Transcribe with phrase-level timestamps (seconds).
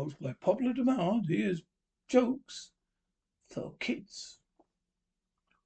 [0.00, 1.62] Folks, by popular demand, here's
[2.08, 2.70] jokes
[3.50, 4.38] for kids.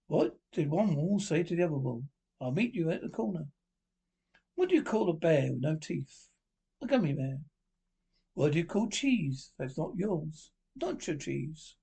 [0.09, 2.03] What did one wall say to the other wall?
[2.41, 3.47] I'll meet you at the corner.
[4.57, 6.29] What do you call a bear with no teeth?
[6.83, 7.39] A gummy bear.
[8.35, 10.51] What do you call cheese that's not yours?
[10.75, 11.77] Not your cheese.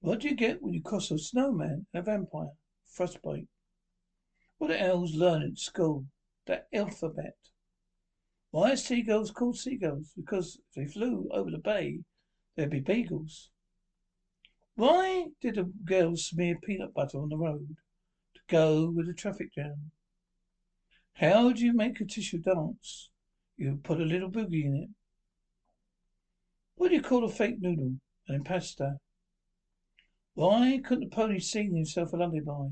[0.00, 2.52] What do you get when you cross a snowman and a vampire?
[2.86, 3.48] Frostbite.
[4.56, 6.06] What do elves learn at school?
[6.46, 7.36] The alphabet.
[8.50, 10.12] Why are seagulls called seagulls?
[10.16, 12.00] Because if they flew over the bay,
[12.54, 13.50] there'd be beagles.
[14.76, 17.76] Why did a girl smear peanut butter on the road
[18.34, 19.90] to go with the traffic jam?
[21.14, 23.10] How do you make a tissue dance?
[23.56, 24.90] You put a little boogie in it.
[26.74, 27.96] What do you call a fake noodle?
[28.28, 28.98] An impasta.
[30.34, 32.68] Why couldn't the pony sing himself a lullaby?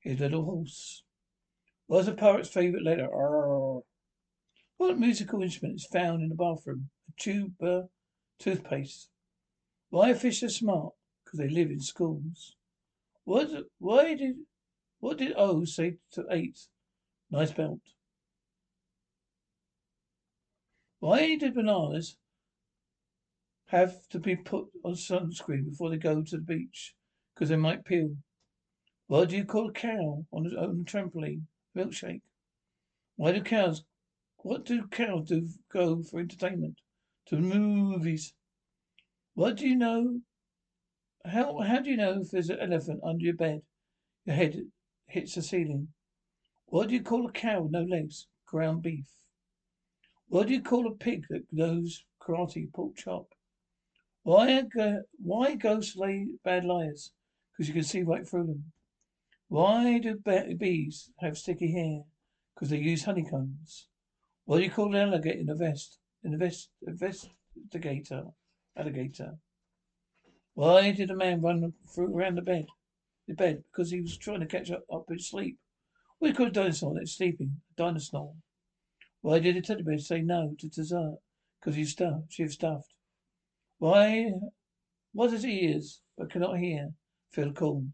[0.00, 1.02] His little horse.
[1.86, 3.08] What's a pirate's favourite letter?
[3.10, 3.80] Arr.
[4.78, 6.88] What musical instrument is found in the bathroom?
[7.08, 7.82] A tube uh,
[8.38, 9.08] toothpaste.
[9.90, 10.92] Why are fish so smart?
[11.24, 12.54] Because they live in schools.
[13.24, 13.50] What?
[13.78, 14.36] Why did?
[15.00, 16.58] What did O say to eight?
[17.30, 17.80] Nice belt.
[21.00, 22.16] Why did bananas
[23.66, 26.94] have to be put on sunscreen before they go to the beach?
[27.34, 28.16] Because they might peel.
[29.08, 31.42] What do you call a cow on a, own trampoline?
[31.76, 32.22] Milkshake.
[33.16, 33.82] Why do cows
[34.42, 36.80] what do cows do go for entertainment?
[37.26, 38.34] To movies.
[39.34, 40.20] What do you know?
[41.26, 43.62] How how do you know if there's an elephant under your bed?
[44.24, 44.60] Your head
[45.06, 45.88] hits the ceiling.
[46.66, 48.26] What do you call a cow with no legs?
[48.46, 49.06] Ground beef.
[50.28, 52.72] What do you call a pig that knows karate?
[52.72, 53.34] Pork chop.
[54.22, 57.12] Why go, why ghosts lay bad liars?
[57.52, 58.72] Because you can see right through them.
[59.48, 60.16] Why do
[60.58, 62.02] bees have sticky hair?
[62.54, 63.88] Because they use honeycombs.
[64.48, 65.98] What do you call an alligator in a vest?
[66.24, 68.28] In a vest, investigator,
[68.74, 69.36] alligator.
[70.54, 72.64] Why did a man run through around the bed?
[73.26, 75.58] The bed because he was trying to catch up up his sleep.
[76.22, 77.60] You call a dinosaur that's sleeping?
[77.76, 78.36] Dinosaur.
[79.20, 81.18] Why did a teddy bear say no to dessert?
[81.60, 82.32] Because he's stuffed.
[82.32, 82.94] She was stuffed.
[83.76, 84.32] Why?
[85.12, 86.94] What has ears but cannot hear?
[87.32, 87.88] Feel cool.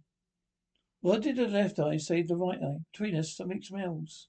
[1.01, 2.85] What did the left eye say to the right eye?
[2.93, 4.29] Between us, something smells.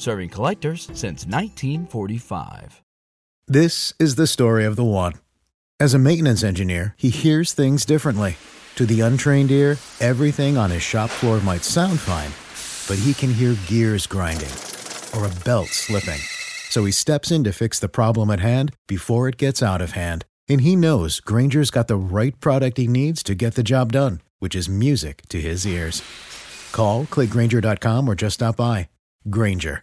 [0.00, 2.82] serving collectors since 1945.
[3.46, 5.14] This is the story of the one.
[5.80, 8.36] As a maintenance engineer, he hears things differently.
[8.76, 12.30] To the untrained ear, everything on his shop floor might sound fine,
[12.88, 14.54] but he can hear gears grinding
[15.16, 16.20] or a belt slipping.
[16.70, 19.92] So he steps in to fix the problem at hand before it gets out of
[19.92, 20.24] hand.
[20.48, 24.20] And he knows Grainger's got the right product he needs to get the job done,
[24.38, 26.02] which is music to his ears.
[26.72, 28.88] Call, clickgrainger.com, or just stop by.
[29.28, 29.82] Grainger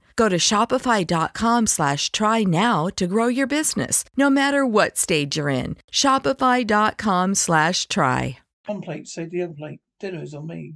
[0.15, 5.49] Go to shopify.com slash try now to grow your business, no matter what stage you're
[5.49, 5.77] in.
[5.91, 8.39] Shopify.com slash try.
[8.65, 9.79] One plate, say the other plate.
[9.99, 10.75] Dinner is on me.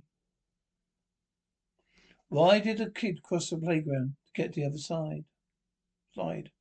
[2.29, 5.25] Why did a kid cross the playground to get to the other side?
[6.13, 6.51] Slide.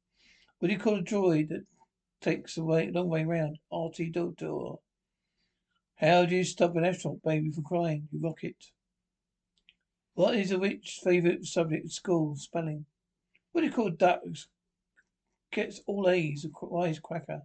[0.59, 1.65] What do you call a droid that
[2.21, 3.59] takes a way, long way round?
[3.73, 4.15] RT.
[5.97, 8.09] How do you stop an astronaut baby from crying?
[8.13, 8.57] You rock it.
[10.15, 12.37] What is a witch's favourite subject at school?
[12.37, 12.87] Spelling.
[13.51, 14.35] What do you call a duck who
[15.53, 16.45] gets all A's?
[16.45, 17.43] A wise quacker.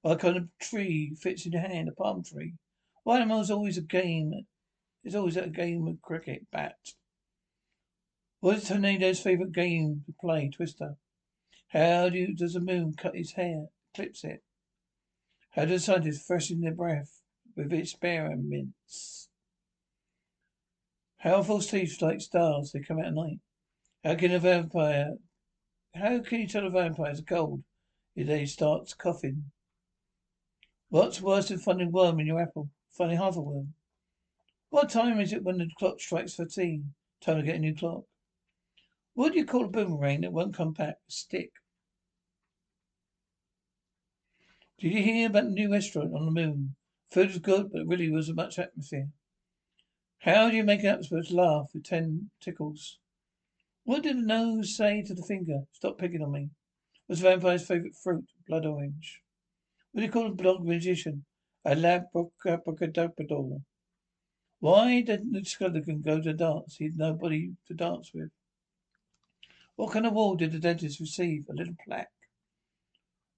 [0.00, 1.88] What kind of tree fits in your hand?
[1.88, 2.54] A palm tree.
[3.04, 4.32] Why animal's always a game?
[5.04, 6.76] It's always a game of cricket bat.
[8.40, 10.48] What is Tornado's favourite game to play?
[10.48, 10.96] Twister.
[11.68, 13.66] How do you, does the moon cut his hair?
[13.94, 14.42] Clips it.
[15.50, 17.20] How do scientists freshen their breath
[17.54, 19.27] with experiments?
[21.18, 22.72] How false teeth like stars?
[22.72, 23.38] They come out at night.
[24.04, 25.14] How can a vampire?
[25.94, 27.62] How can you tell a vampire's cold
[28.14, 29.50] if they starts coughing?
[30.90, 32.70] What's worse than finding worm in your apple?
[32.92, 33.74] Finding half a worm.
[34.70, 36.94] What time is it when the clock strikes thirteen?
[37.20, 38.04] Time to get a new clock.
[39.14, 40.98] What do you call a boomerang that won't come back?
[41.08, 41.50] A stick.
[44.78, 46.76] Did you hear about the new restaurant on the moon?
[47.10, 49.08] Food was good, but really was a much atmosphere.
[50.22, 52.98] How do you make an to laugh with ten tickles?
[53.84, 55.60] What did the nose say to the finger?
[55.72, 56.50] Stop picking on me.
[57.06, 58.26] What's the vampire's favourite fruit?
[58.46, 59.22] Blood orange.
[59.92, 61.24] What do you call a blonde magician?
[61.64, 63.62] A labracadabrador.
[64.60, 66.76] Why didn't the skeleton go to dance?
[66.76, 68.30] He had nobody to dance with.
[69.76, 71.44] What kind of award did the dentist receive?
[71.48, 72.10] A little plaque.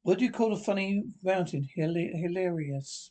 [0.03, 1.69] What do you call a funny mountain?
[1.75, 3.11] Hilarious.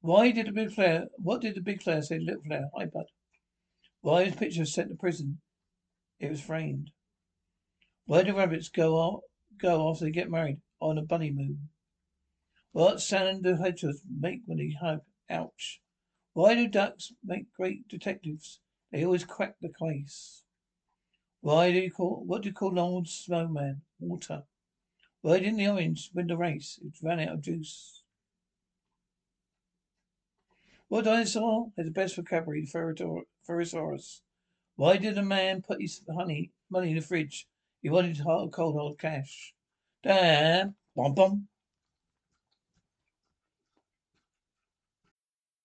[0.00, 1.08] Why did the big flare?
[1.16, 2.70] what did the big flare say little player?
[2.76, 3.06] Hi, bud.
[4.00, 5.40] Why was picture sent to prison?
[6.20, 6.92] It was framed.
[8.06, 9.24] Why do rabbits go off,
[9.60, 10.60] go after they get married?
[10.80, 11.70] On a bunny moon.
[12.70, 15.00] What sound do hedgehogs make when they hug?
[15.28, 15.80] Ouch.
[16.32, 18.60] Why do ducks make great detectives?
[18.92, 20.44] They always crack the case.
[21.40, 23.82] Why do you call, what do you call an old snowman?
[23.98, 24.44] Water.
[25.22, 26.78] Why didn't the orange win the race?
[26.80, 28.04] It ran out of juice.
[30.88, 32.66] What dinosaur has the best vocabulary?
[32.66, 34.22] Thesaurus.
[34.76, 37.46] Why did a man put his honey money in the fridge?
[37.82, 39.52] He wanted hard, cold hard cash.
[40.02, 40.76] Damn.
[40.96, 41.48] Bom bom.